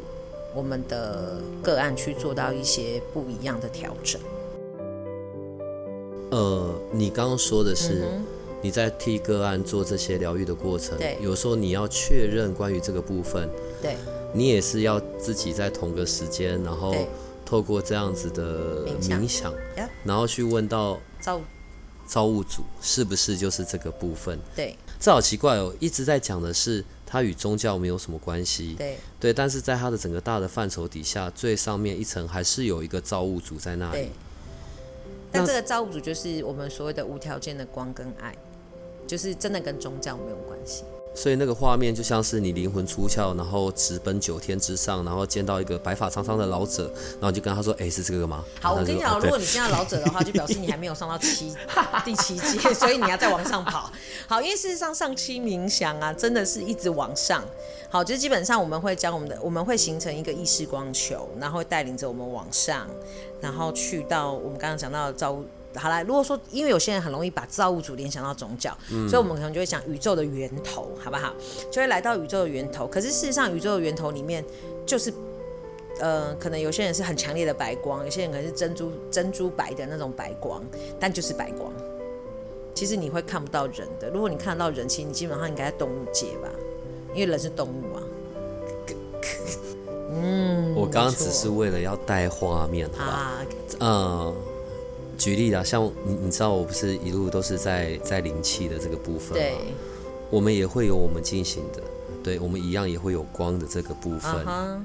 [0.54, 4.22] 我们的个案去做到一些不一样的调整。
[6.30, 8.08] 呃，你刚刚说的是
[8.62, 13.50] 你在替个案做这些疗愈的过程，对，有时候你要确认关于这个部分，
[13.82, 13.98] 对，
[14.34, 16.96] 你也是要自己在同个时间，然后
[17.44, 19.54] 透过这样子的冥想，冥想，
[20.06, 21.00] 然后去问到
[22.12, 22.32] 造。
[22.32, 24.40] 物主是不是就是这个部分？
[24.56, 28.76] 对，这好奇怪哦，一直在讲的是它与宗教没有什么关系。
[28.76, 33.98] 对，对，但是在它的整个大的范畴底下，最上面一层还是有一个造物主在那里。
[33.98, 34.10] 对，
[35.32, 38.34] 但这个造物主就是我们所谓的无条件的光跟爱，
[39.08, 40.84] 就是真的跟宗教没有关系。
[41.14, 51.54] 所以那个画面就像是你灵魂出窍，然后直奔九天之上，然后见到一个白发苍苍的老者，然后就跟他说：“哎、欸，是这个吗？”好，我跟你讲，如果你见到老者的话，就表示你还没有上到七
[52.06, 53.92] 第七阶，所以你要再往上跑。
[54.28, 57.44] 好，因为事实上上期冥想啊，真的是一直往上。
[57.90, 62.88] 好，就是基本上我们会将我们的，我们会形成一个意识光球，然后带领着我们往上，
[63.42, 65.46] 然后去到我们刚刚讲到的造物。
[65.76, 71.34] 好啦，如果说因为有些人很容易把造物主联想到宗教，嗯、所以我们可能就会讲宇宙的源头，好不好？
[71.72, 72.86] 就会来到宇宙的源头。
[72.86, 74.44] 可是事实上，宇宙的源头里面
[74.86, 75.14] 就是，
[76.00, 80.62] 呃，可能有些人是很强烈的白光，有些人可能是珍珠珍珠白的那种白光，
[81.00, 81.72] 但就是白光。
[82.74, 84.10] 其实你会看不到人的。
[84.10, 86.50] 如果你看得到人，其实你基本上应该在动物界吧，
[87.14, 88.04] 因为人是动物啊。
[90.14, 93.14] 嗯，我刚刚只是为了要带画面，好吧？
[93.14, 93.46] 啊、
[93.80, 94.36] 嗯。
[95.22, 99.36] 举例啦，像你你知道我不是一路都是在在灵气的这个部分吗？
[99.36, 99.54] 对，
[100.32, 101.84] 我们也会有我们进行的，
[102.24, 104.32] 对，我们一样也会有光的这个部分。
[104.44, 104.80] Uh huh.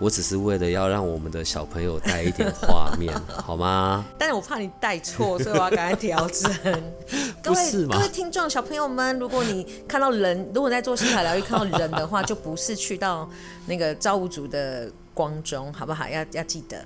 [0.00, 4.04] 我只是为了要让我们的小朋友带一点画面， 好吗？
[4.18, 6.52] 但是我怕你带错，所以我要赶快调整。
[7.40, 7.86] 各位？
[7.86, 13.30] 各位听众小朋友们，如果你看到人，如果在做西海疗愈看到人的话，就不是去到
[13.66, 16.08] 那个造物主的光中，好不好？
[16.08, 16.84] 要要记得。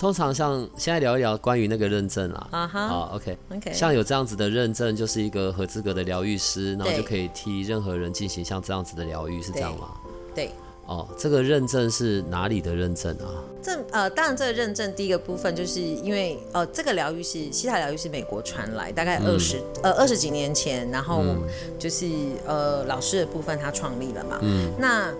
[0.00, 9.88] 通常像现在聊一聊关于那个认证啊，啊哈、uh huh.，OK OK，像有这样子的认证，就是一个合资格的疗愈师，然后就可以替任何人进行像这样子的疗愈，是这样吗？
[10.34, 10.52] 对，
[10.86, 13.44] 哦，这个认证是哪里的认证啊？
[13.62, 21.22] 这呃，当然这个认证第一个部分就是因为呃，这个疗愈是西塔疗愈是美国传来，大概二十、嗯、呃二十几年前，然后
[21.78, 25.12] 就是、嗯、呃老师的部分他创立了嘛，嗯，那。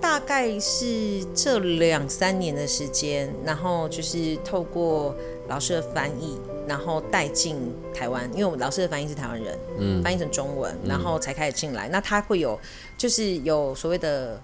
[0.00, 5.14] 大概是这两三年的时间，然后就是透过
[5.48, 7.56] 老师的翻译，然后带进
[7.92, 11.88] 台湾，因为我们老师的翻译是台湾人，嗯，翻译成中文，然后才开始进来。
[11.88, 12.58] 嗯、那他会有，
[12.96, 14.40] 就是有所谓的。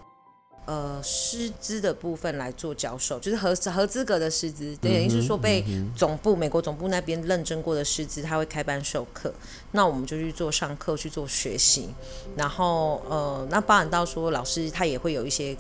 [0.67, 5.63] 呃，师资的部分来做教授，就是合合资格的师资，等于是说被
[5.95, 9.33] 总部、嗯、美国总部那边认证过的师资，他会开班授课，
[9.73, 11.91] 那我们就去做上课去做学习，
[12.35, 15.55] 然后呃，那包含到说老师他也会有一些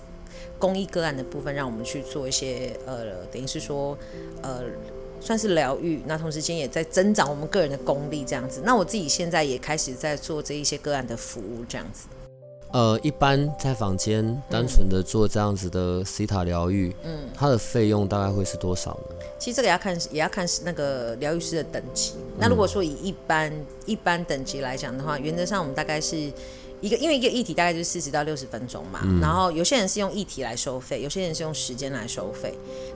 [0.58, 3.98] 公益个案的部分，让我们去做一些呃，等于是说
[4.40, 4.62] 呃，
[5.20, 8.62] 算是疗愈，那同时间也在增长我们个人的功力这样子。
[8.64, 12.06] 那我自己现在也开始在做这一些个案的服务这样子。
[12.74, 19.14] 呃，一般在房间单纯的做这样子的西塔疗愈，嗯，它的费用大概会是多少呢？
[19.38, 22.14] 其实这个要看，也要看那个疗愈师的等级。
[22.36, 23.52] 那如果说以一般
[23.86, 26.16] 一般等级来讲的话，原则上我们大概是
[26.80, 29.02] 一个，因为一个议题大概就是四十到六十分钟嘛。
[29.04, 32.52] 嗯、然后有些人是用议题来收费，有些人是用时间来收费。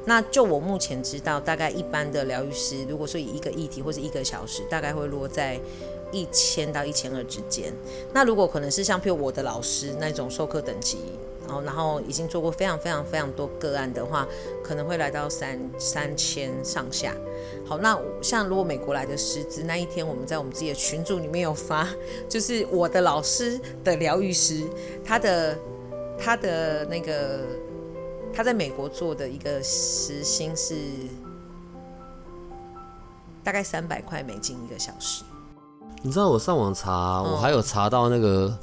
[0.06, 5.56] 那就我目前知道，大概一般的疗愈师，如果说以一个议题或者一个小时，大概会落在。
[6.10, 7.72] 一千到一千二之间，
[8.12, 10.98] 那如果可能是像譬如我的老师那种授课等级，
[11.46, 14.26] 然后然后已经做过非常非常非常多个案的话，
[14.62, 17.14] 可能会来到三三千上下。
[17.64, 21.88] 好，那像如果美国来的师资，那一天我们在我们自己的群组里面有发，
[22.28, 24.64] 就是我的老师的疗愈师，
[25.04, 25.58] 他的
[26.18, 27.40] 他的那个
[28.32, 30.74] 他在美国做的一个时薪是
[33.44, 35.24] 大概三百块美金一个小时。
[36.02, 38.56] 你知道我上网查，我还有查到那个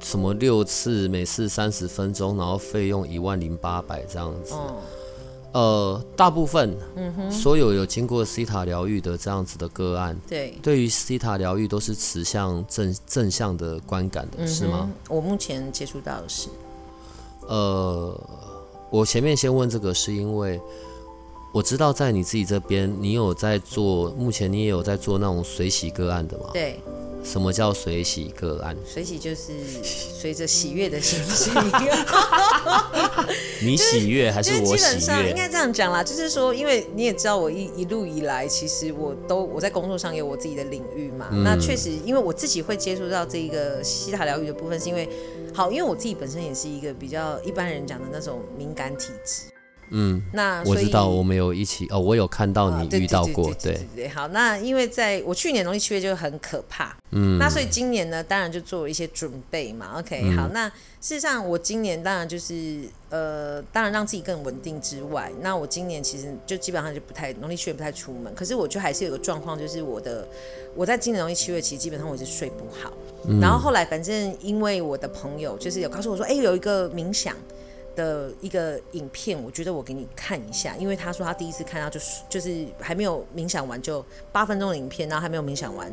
[0.00, 4.54] 什么六次，每次三十分钟，然后费用一万零八百这样子。
[5.52, 6.76] 呃，大部分，
[7.30, 14.90] 所有有经过西塔疗愈的这样子的个案，对，对于西塔疗愈都是持向正正向的观感的，是吗？
[15.08, 16.48] 我目前接触到的是。
[17.46, 18.18] 呃，
[18.90, 20.60] 我前面先问这个，是因为。
[21.52, 26.50] 我知道在你自己这边，你有在做，目前你也有在做那种随喜个案的吗？
[26.52, 26.80] 对。
[27.24, 28.76] 什么叫随喜个案？
[28.86, 31.52] 随喜就是 随着喜悦的心情。
[33.60, 34.76] 你喜悦还是我喜悦？
[34.76, 41.28] 基本上应该这样讲啦，就是说，因为你也知道，我一一路以来，其实我都我在工作上有我自己的领域嘛。
[41.32, 45.08] 嗯、那确实，因为我自己会接触到这个西塔疗愈的部分，是因为
[45.52, 49.42] 好，因为我自己本身也是一个比较一般人讲的那种敏感体质。
[49.90, 54.08] 嗯，那我知道我们有一起哦，我有看到你遇到过，对对对。
[54.08, 59.98] 好，那因为在我去年农历七月就很可怕，嗯，那所以今年呢，当然就做了一些准备嘛。
[59.98, 60.68] OK，、嗯、好，那
[61.00, 70.26] 事实上我今年当然就是呃，当然让自己更稳定之外，那我今年其实就基本上就不太农历七月不太出门，可是我就还是有个状况，就是我的
[70.74, 72.92] 我在今年农历七月其实基本上我是睡不好，
[73.26, 77.34] 嗯、然后后来反正因为我的朋友就是有告诉我说，哎、欸，有一个冥想。
[77.98, 85.92] 的一个影片，我觉得我给你看一下，因为他说他第一次看到就是就是还没有冥想完就八分钟的影片，然后还没有冥想完，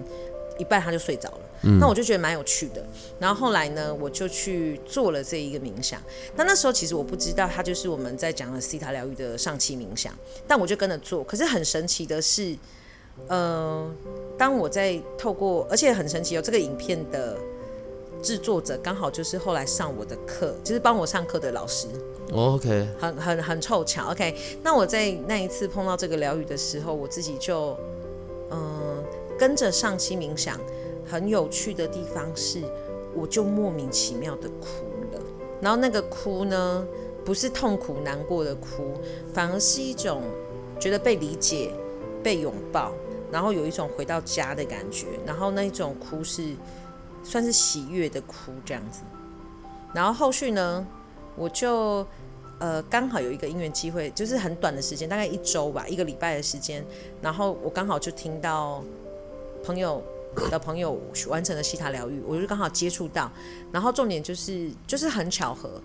[0.60, 1.40] 一半他就睡着了。
[1.64, 2.86] 嗯、那我就觉得蛮有趣的。
[3.20, 6.00] 然后后来呢，我就去做了这一个冥想。
[6.36, 10.14] 那那时候其实我不知道，它就是我们在讲的西塔疗愈的上期冥想，
[10.48, 11.24] 但我就跟着做。
[11.24, 12.56] 可是很神奇的是，
[13.28, 13.90] 呃，
[14.38, 17.36] 当我在透过，而且很神奇哦，这个影片的
[18.22, 21.88] 制作者刚好就是后来上我的课，就是帮我上课的老师。
[22.32, 24.12] Oh, OK，很很很凑巧。
[24.12, 27.78] OK，那我在那一次碰到这个疗愈的时候，我自己就
[28.50, 29.04] 嗯、呃、
[29.38, 30.60] 跟着上期冥想。
[31.08, 32.64] 很有趣的地方是，
[33.14, 35.22] 我就莫名其妙的哭了。
[35.62, 36.84] 然后那个哭呢，
[37.24, 38.96] 不是痛苦难过的哭，
[39.32, 40.24] 反而是一种
[40.80, 41.70] 觉得被理解、
[42.24, 42.92] 被拥抱，
[43.32, 45.06] 然后有一种回到家的感觉。
[45.28, 46.42] 然后那一种哭是
[47.26, 49.02] 算是喜悦的哭这样子。
[49.94, 50.88] 然后后续呢，
[51.36, 52.08] 我就
[52.60, 56.86] 呃刚好有一个因缘机会，就是很短的时间，大概一周吧，一个礼拜的时间。
[57.22, 58.82] 然后我刚好就听到
[59.66, 60.02] 朋友。
[60.52, 63.32] 的朋友完成了西塔疗愈，我就刚好接触到，
[63.72, 65.82] 然后重点就是就是很巧合，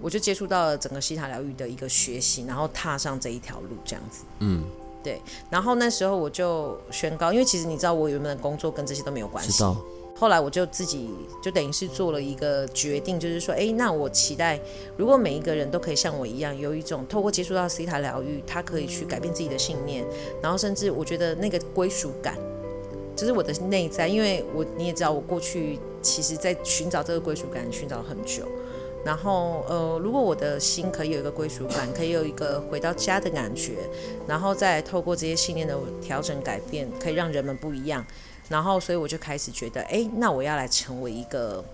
[0.00, 4.24] 我就接触到了整个西塔疗愈的一个学习，然后踏上这一条路这样子。
[4.38, 4.64] 嗯，
[5.04, 5.20] 对。
[5.50, 9.62] 然后那时候我就宣告，因为其实你知道我原本的工作跟这些都没有关系。
[10.18, 11.10] 后来我就自己
[11.42, 14.58] 就等于是做了一个决定，就是说，哎，那我期待
[14.96, 20.04] 如果每一个人都可以像我一样，有一种透过接触到西塔疗愈，他可以去改变自己的信念，
[20.42, 22.34] 然后甚至我觉得那个归属感。
[23.14, 28.42] 就是我的内在，因为我你也知道，我过去其实在寻找这个归属感，寻找很久。
[29.04, 33.74] 然后呃，如果我的心可以有一个归属感，可以有一个回到家的感觉，
[34.26, 38.04] 然后再透过这些信念的调整改变，可以让人们不一样。
[38.48, 41.64] 然后，所以我就开始觉得，哎，那我要来成为一个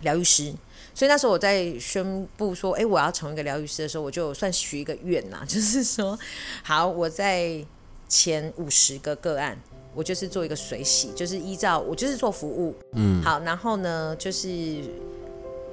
[0.00, 0.52] 疗愈师。
[0.94, 6.18] 所以那时候我在宣布说，哎，我要成为一个疗愈师的时候，我就算许一个愿呐， 就是说，
[6.62, 7.64] 好，我在
[8.08, 9.58] 前五十个个案。
[9.96, 14.82] 我就是做一个水洗，就是依照我就是做服务，嗯，好，然后呢，就是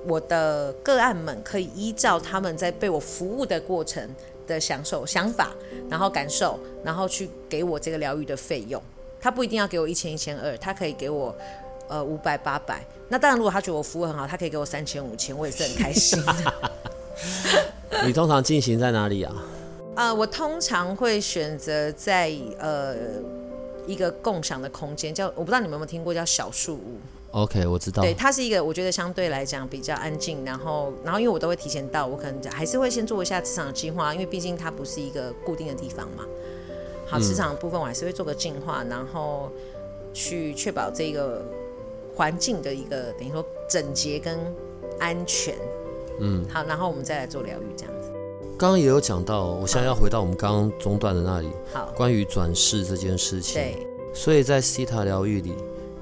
[0.05, 4.07] 我的个案们可以依照他们在被我服务的过程
[4.45, 5.51] 的享受、想法，
[5.89, 8.79] 然后感受，然后去给我这个疗愈的费用。
[9.21, 11.35] 他不一定要给我一千、一千二，他可以给我
[11.87, 12.83] 呃五百、八百。
[13.07, 16.53] 那当然，如果他觉得我服务很好，他可以给我三千、五千，我也是很开心的。
[18.05, 19.33] 你通常进行在哪里啊？
[19.95, 22.95] 呃，我通常会选择在呃。
[23.87, 26.99] 一个共享的空间，叫我不知道你们有没有听过，叫小树屋。
[27.31, 28.03] OK，我知道。
[28.03, 36.23] 对，它是一个我觉得相对来讲比较安静，然后，然后因为我都会提前到，我可能还是会先做一下职场的净化，因为毕竟它不是一个固定的地方嘛。
[37.11, 39.51] 好，磁场的部分我还是会做个净化，然后
[40.13, 41.43] 去确保这个
[42.15, 44.39] 环境的一个等于说整洁跟
[44.97, 45.53] 安全。
[46.21, 48.09] 嗯，好，然后我们再来做疗愈，这样子。
[48.57, 51.49] 刚刚也有讲到，我现在要回到我们刚刚中断的那里。
[51.73, 53.55] 好，关于转世这件事情。
[53.55, 53.85] 对。
[54.13, 55.53] 所以在西塔疗愈里，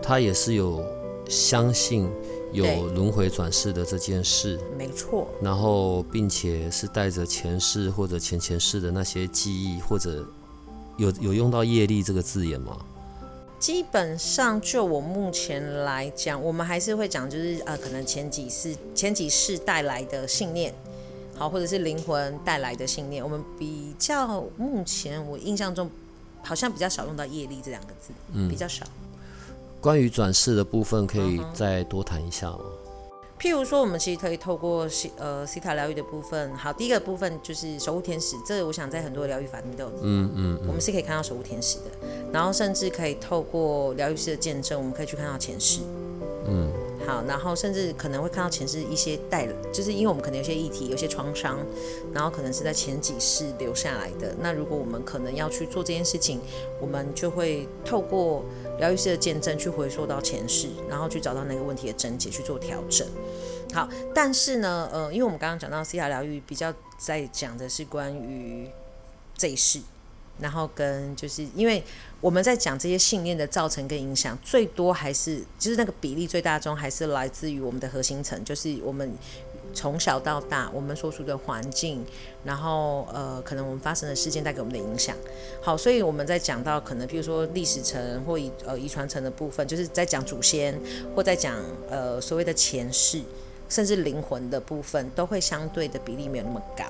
[0.02, 0.84] 他也是有
[1.28, 2.10] 相信
[2.52, 4.60] 有轮回转世的这件事。
[4.78, 5.28] 没错。
[5.42, 10.26] 然后，并且是带着前世或者前前世的那些记忆，或者
[11.00, 12.78] 有有用到业力这个字眼吗？
[13.58, 20.74] 基本上，就我目前来讲，我们还是会讲，就是呃，可能前几世前几世带来的信念。
[21.36, 25.90] 好，或者是灵魂带来的信念，我们比较目前我印象中
[26.44, 28.86] 好像比较少用到业力这两个字，嗯，比较少。
[29.80, 32.60] 关于转世的部分，可以再多谈一下吗？
[33.40, 41.86] 譬如说，我们其实可以透过西呃西塔疗愈的部分，好，第一个部分就是守护天使，这个我想在很多疗愈法里面都有，嗯嗯，我们是可以看到守护天使的，
[42.34, 45.80] 然后甚至可以透过疗愈师的见证，我们可以去看到前世，
[46.48, 46.70] 嗯。
[47.10, 51.58] 好，然后甚至可能会看到前世一些带，就是因为我们可能有些议题、有些创伤，
[52.14, 54.36] 然后可能是在前几世留下来的。
[54.40, 56.40] 那如果我们可能要去做这件事情，
[56.80, 58.46] 我们就会透过
[58.78, 63.08] 疗愈师的见证去回溯到前世，然后去找到那个问题的症结去做调整。
[63.74, 68.70] 好，但是呢，呃，因为我们刚刚讲到西塔疗愈比较在讲的是关于
[69.36, 69.80] 这一世。
[70.40, 71.84] 然后跟就是因为
[72.22, 79.12] 我们在讲这些信念的造成跟影响，最多还是就是那个比例最大中还是来自于我们的核心层，就是我们
[79.74, 82.04] 从小到大我们所处的环境，
[82.44, 85.16] 然后呃可能我们发生的事件带给我们的影响。
[85.62, 90.78] 好，所以我们在讲到可能比如说历史层或遗呃遗传层的部分，就是在讲祖先
[91.16, 91.56] 或在讲
[91.90, 93.22] 呃所谓的前世，
[93.70, 96.84] 甚至灵魂的部分，都会相对的比例没有那么高。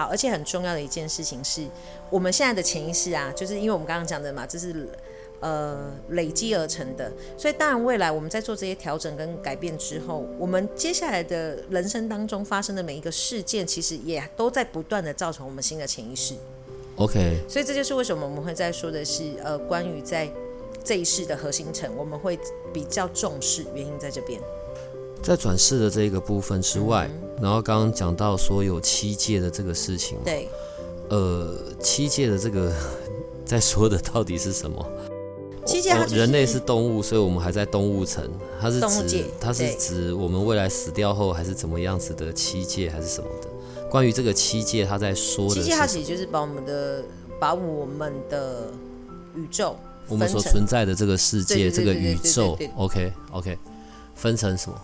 [0.00, 1.62] 好，而且很重要的一件事情是，
[2.08, 4.88] 我们现在的潜意识啊，就是因为我们刚刚讲的嘛，这是
[5.40, 16.34] 呃累积而成的，所以当然未来我们在做这些调整跟改变之后，我们接下来的人生当中发生的每一个事件，其实也都在不断的造成我们新的潜意识。
[16.96, 20.26] OK，所以这就是为什么我们会在说的是，呃，关于在
[20.82, 22.40] 这一世的核心层，我们会
[22.72, 24.40] 比较重视，原因在这边。
[25.22, 30.48] 在转世的这个部分之外，嗯、然后刚刚讲到说有七界的这个事情，对，
[31.08, 32.72] 呃，七界的这个
[33.46, 34.86] 在说的到底是什么？
[35.66, 38.28] 七界它、就是哦，人类是动物，所以我们还在动物层，
[38.60, 43.48] 它是指它是指我们未来死掉后还是怎么样子的七界还是什么的？
[43.90, 47.04] 关于这个七界，他在说的七界，它其实就是把我们的
[47.38, 48.72] 把我们的
[49.34, 49.76] 宇宙，
[50.08, 53.58] 我们所存在的这个世界，这个宇宙，OK OK，
[54.14, 54.80] 分成什么？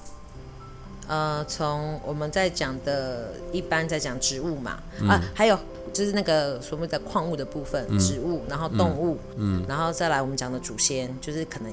[1.09, 5.57] 呃，从我们在讲的，一般在讲植物嘛，嗯、啊，还有
[5.92, 11.72] 就是那个所谓的矿物的部分，嗯、植物，然后动物，嗯，然后再来我们讲的祖先，就是可能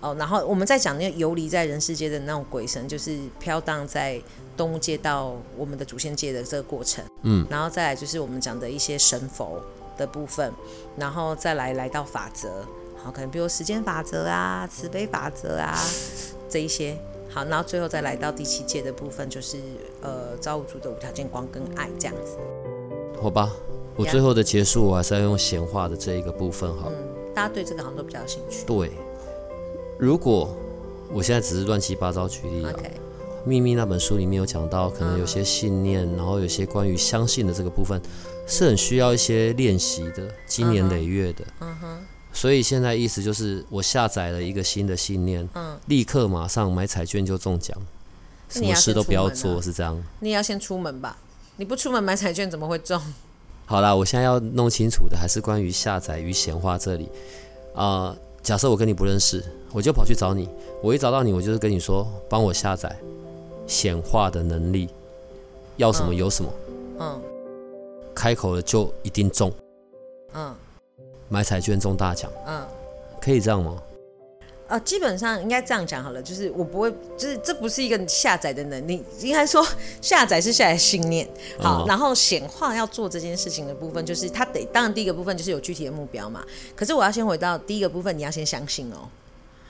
[0.00, 4.20] 哦，然后我们在讲那个游离在人世界的那种鬼神，就是飘荡在
[4.56, 9.60] 动物界到我们的祖先界的这个过程，嗯，然后再来就是我们讲的一些神佛
[9.96, 10.52] 的部分，
[10.96, 12.66] 然后再来来到法则，
[13.00, 15.78] 好，可能比如时间法则啊，慈悲法则啊，
[16.48, 16.98] 这一些。
[17.32, 19.58] 好，然后最后再来到第七届的部分，就是
[20.02, 22.36] 呃造物主的无条件光跟爱这样子。
[23.20, 23.50] 好吧，
[23.96, 26.88] 我最后的结束，我还是要用闲话的这一个部分哈。
[26.88, 26.94] 嗯，
[27.34, 28.64] 大家对这个好像都比较有兴趣。
[28.66, 28.90] 对，
[29.98, 30.54] 如果
[31.12, 32.72] 我现在只是乱七八糟举例啊。
[32.72, 32.90] Okay.
[33.44, 38.00] 秘密那本书里面有讲到，可能有些信念，嗯、然后有些关于相信的这个部分，
[38.46, 41.44] 是很需要一些练习的，经年累月的。
[41.58, 42.06] 嗯哼。
[42.32, 47.76] 嗯所以现在意思就是，我下载了一个新的信念，嗯，立刻马上买彩券就中奖，
[48.48, 50.02] 什么事都不要做，是这样。
[50.20, 51.18] 你也要先出门吧？
[51.56, 52.98] 你不出门买彩券怎么会中？
[53.66, 57.04] 好啦，我现在要弄清楚的还是关于下载与显化这里
[57.74, 58.16] 啊、呃。
[58.42, 60.48] 假设我跟你不认识，我就跑去找你，
[60.82, 62.98] 我一找到你，我就是跟你说，帮我下载
[63.66, 64.88] 显化的能力，
[65.76, 66.50] 要什么有什么，
[66.98, 67.22] 嗯，
[68.14, 69.52] 开口了就一定中，
[70.32, 70.54] 嗯。
[71.32, 72.62] 买彩券中大奖，嗯，
[73.18, 73.82] 可以这样吗？
[74.68, 79.66] 呃，基本上应该这样讲好了，就是我不会，就是这不是一个下载的能力，应该说
[80.02, 81.26] 下载是下载信念。
[81.58, 86.44] 好，嗯、然后显化要做这件事情的部分，就是它得，当然第一个部分就是有具体的目标嘛。
[86.76, 89.08] 可是我要先回到第一个部分，你要先相信哦。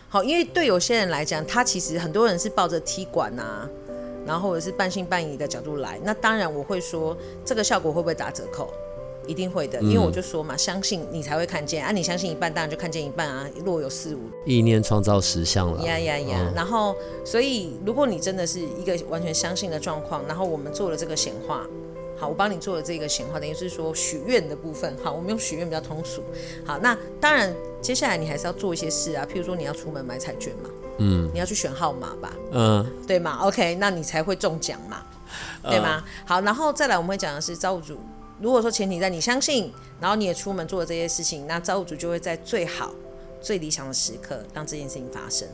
[0.09, 3.69] 好，因为对有些人来讲，他其实很多人是抱着踢馆啊，
[4.27, 8.73] 然后或者是半信半疑的角度来，那当然我会说，这个效果会不会打折扣？
[9.27, 11.93] 一定会的，因为我就说嘛，嗯、相信你才会看见啊！
[11.93, 13.49] 你相信一半，当然就看见一半啊。
[13.65, 15.83] 若有似无，意念创造实相了。
[15.85, 16.53] 呀呀呀！
[16.55, 16.95] 然后，
[17.25, 21.67] 所以如果你真的是一个完全相信的状况，然后我们做了这个显化，
[22.19, 24.97] 好，我帮你做了这个显化，等于是说许愿的部分。
[25.03, 26.23] 好，我们用许愿比较通俗。
[26.65, 35.03] 好，那当然，接下来你还是要做一些事啊，譬如说你要出门买彩券嘛，嗯，你要去选号码吧，嗯，对吗？OK，那你才会中奖嘛，
[35.63, 36.03] 对吗？
[36.05, 37.97] 嗯、好，然后再来我们会讲的是造物主。
[38.43, 42.93] 如果说前提在你相信，然后你也出门做了这些事情，那造物主就会在最好、
[43.41, 45.47] 最理想的时刻让这件事情发生。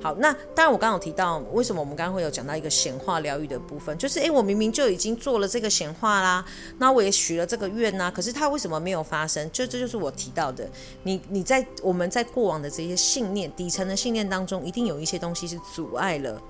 [0.00, 6.42] 好，那当然我刚刚有提到，为什么我们刚刚会有讲到一个显化疗愈的部分，就是诶，我明明就已经做了这个显化啦，
[6.78, 9.50] 那我也许了这个愿呐，可是它为什么没有发生？
[9.50, 10.66] 就这就是我提到的，
[11.02, 16.40] 你你在我们在过往的这些信念底层的信念当中，一定有一些东西是阻碍了。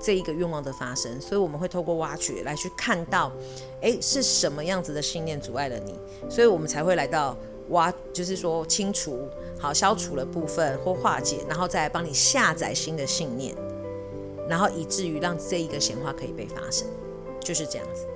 [0.00, 3.32] 这一个愿望的发生，所以我们会透过挖掘来去看到，
[3.80, 5.94] 诶，是什么样子的信念阻碍了你，
[6.28, 7.36] 所以我们才会来到
[7.70, 9.28] 挖，就是说清除、
[9.58, 13.54] 好消除了部分或化解，然后再来帮你下载新的信念，
[14.48, 16.86] 然后以至于让这一个显化可以被发生，
[17.40, 18.06] 就是这样子。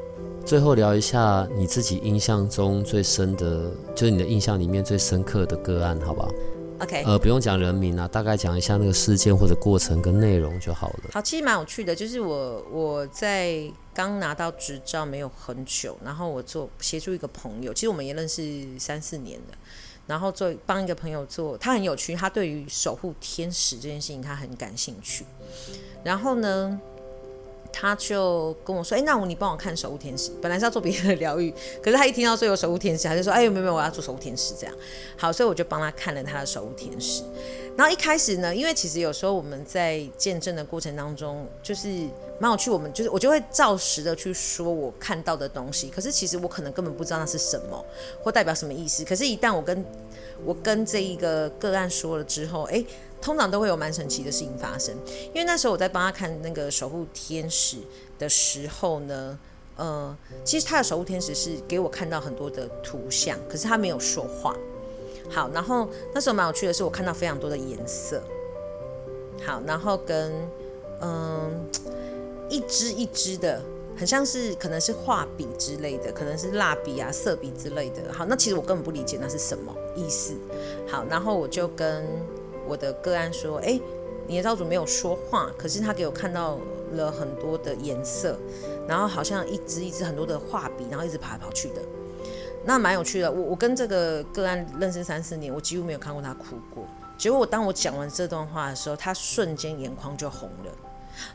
[0.44, 6.30] 最后聊一下你自己印象中最深的，就是你的印象里面最深刻的个案，好不好
[6.80, 11.10] ？OK，呃，不用讲人名啊，大概讲一下那个事件或者过程跟内容就好了。
[11.12, 18.42] 好，其实蛮有趣的，就是我我在刚拿到执照没有很久，然后我做协助一个朋友，其实我们也认识
[18.78, 19.58] 三四年了，
[20.06, 25.24] 然后做帮一个朋友做，他很有趣，他对于守护天使这件事情他很感兴趣，
[26.04, 26.80] 然后呢，
[27.80, 30.32] 他就跟我说：“哎、那我你帮我看守护天使。
[30.42, 34.52] 本来是要做别的疗愈，可是他一听到说有守护天使，他就说：哎、没有没有，我要做守护天使。
[34.58, 34.74] 这样
[35.16, 37.22] 好，所以我就帮他看了他的守护天使。
[37.76, 41.88] 然后一开始呢，因为其实有时候我们在见证的过程当中，就是
[42.40, 42.68] 蛮有趣。
[42.68, 47.84] 我们就是我就会照实的去说我看到的东西，可是其实我可能根本不知道那是什么
[48.20, 49.04] 或代表什么意思。
[49.04, 49.84] 可是，一旦我跟
[50.44, 52.84] 我跟这一个个案说了之后，哎、
[53.20, 54.94] 通常都会有蛮神奇的事情发生，
[55.28, 57.78] 因为那时候我在帮他看那个守护天使
[58.18, 59.38] 的时候呢，
[59.76, 64.56] 呃，其实他的守护天使是给我看到很多的图像，可是他没有说话。
[65.30, 68.22] 好，然后那时候蛮有趣的是，我看到非常多的颜色。
[69.44, 70.32] 好，然后跟
[71.00, 71.68] 嗯、
[72.48, 73.60] 一支一支的，
[73.96, 78.12] 很像是可能是画笔之类的，可能是蜡笔啊、色笔之类的。
[78.12, 80.34] 好，那其实我根本不理解那是什么意思。
[80.88, 82.06] 好，然后我就跟。
[82.68, 83.80] 我的个案说：“哎，
[84.26, 86.58] 你的造主没有说话，可是他给我看到
[86.92, 88.38] 了很多的颜色，
[88.86, 91.80] 然后好像一支一支很多的画笔，然后一直跑来跑去的，
[92.64, 93.32] 那蛮有趣的。
[93.32, 96.84] 我我跟这个个案认识三四年，我几乎没有看过他哭过。
[97.16, 100.72] 结果我当我讲完这段话的时候，他瞬间眼眶就红了。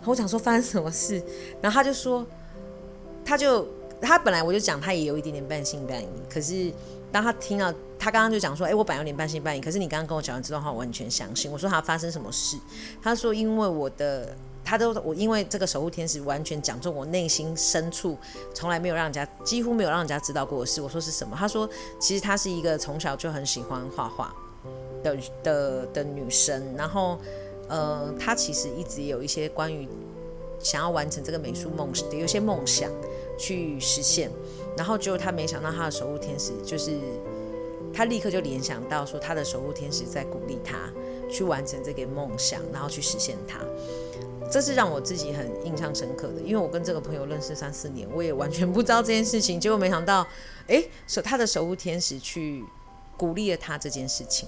[0.05, 1.21] 我想说发生什么事，
[1.61, 2.25] 然后他就说，
[3.25, 3.67] 他就
[3.99, 6.71] 他本来我就讲他也有一点点半信半疑，可是。”
[7.13, 7.71] 当他听到
[8.03, 11.49] 他刚刚就讲说，哎、我本来有点半信半疑，可是你刚刚跟我讲完这段话，我完全相信。
[11.49, 12.57] 我说他发生什么事？
[13.01, 18.17] 他说因为我的，他都我因为这个守护天使完全讲中我内心深处
[18.53, 20.81] 从来没有让人家几乎没有让人家知道过的事。
[20.81, 21.33] 我说是什么？
[21.39, 24.35] 他说其实他是一个从小就很喜欢画画
[25.01, 27.17] 的的的女生，然后
[27.69, 29.87] 呃，他其实一直有一些关于
[30.59, 32.91] 想要完成这个美术梦的有些梦想
[33.39, 34.29] 去实现。
[34.75, 36.97] 然后就他没想到他的守护天使就是
[37.93, 40.91] 他立刻就联想到说他的守护天使在鼓励他
[41.29, 43.59] 去完成这个梦想，然后去实现它。
[44.51, 50.27] 这是让我自己很印象深刻的，因为我跟这个朋友认识三四年，我也完全不知道这件事情，结果没想到，
[50.67, 52.63] 哎，守他的守护天使去
[53.17, 54.47] 鼓励了他这件事情。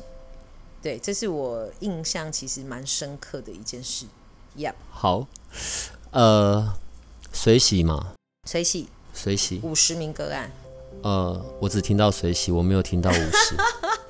[0.82, 4.06] 对，这是我印象其实蛮深刻的一件事。
[4.56, 4.74] Yep。
[4.92, 5.26] 好，
[6.12, 6.74] 呃，
[7.34, 8.14] 水洗嘛，
[8.48, 10.52] 水洗，水洗五十名个案，
[11.06, 13.56] 呃，我只听到水洗，我没有听到五十，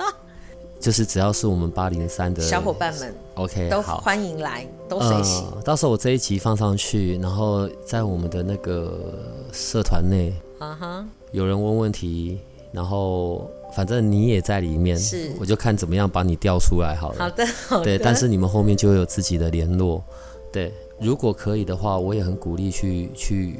[0.80, 5.44] 就是只要是我们八零三的小伙伴们，OK，都欢迎来，都随喜。
[5.54, 9.14] 呃，到时候我这一集放上去，然后在我们的那个
[9.52, 12.40] 社团内，啊哈，有人问问题，
[12.72, 17.20] 然后反正你也在里面，是，我就看怎么样把你调出来好了。
[17.20, 20.02] 好的，好的，对，但是你们后面就会有自己的联络，
[20.50, 23.60] 对，如果可以的话，我也很鼓励去去。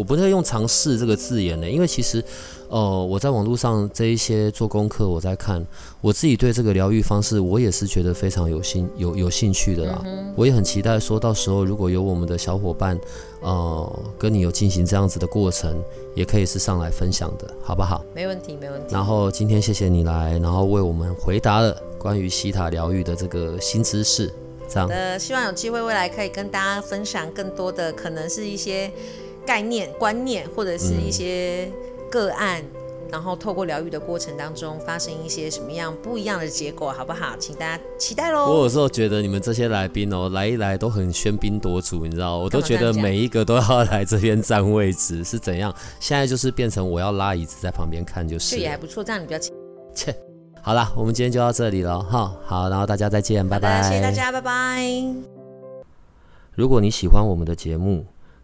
[0.00, 2.24] 我不太用尝试这个字眼呢，因为其实，
[2.70, 5.62] 呃，我在网络上这一些做功课，我在看，
[6.00, 10.00] 我自己对这个疗愈方式，我也是觉得非常有兴有有兴趣的啦。
[10.06, 12.98] 嗯、我也很期待说到时候如果有我们的小伙伴，
[13.42, 15.76] 呃，跟你有进行这样子的过程，
[16.14, 18.02] 也可以是上来分享的，好不好？
[18.14, 18.94] 没问题，没问题。
[18.94, 24.32] 然后今天谢谢你来，然后为我们回答了关于西塔疗愈的这个新知识，
[24.66, 28.90] 这样的，希望有机会未来可以跟大家分享更多的，可能是一些。
[29.50, 31.68] 概念、观念，或者是一些
[32.08, 37.34] 个案，嗯、然后透过疗愈的过程当中，发生一些什么样不一样的结果，好不好？
[37.36, 38.46] 请大家期待喽！
[38.46, 45.74] 我有时候觉得你们这些来宾哦，来一来都很喧宾夺主，你知道，我都觉得每一个都要来这边占位置，是怎样？
[45.98, 48.54] 现在就是变成我要拉椅子在旁边看，就是。
[48.54, 49.38] 这也还不错，这样你比较
[49.92, 50.14] 切。
[50.62, 52.32] 好了，我们今天就到这里了哈。
[52.44, 53.82] 好，然后大家再见，拜拜。
[53.82, 54.80] 谢谢大家，拜拜。
[56.54, 58.06] 如果你喜欢我们的节目，